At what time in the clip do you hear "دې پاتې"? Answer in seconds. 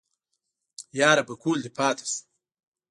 1.63-2.05